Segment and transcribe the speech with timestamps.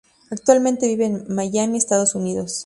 [0.31, 2.59] Actualmente vive en Miami, Estados Unidos.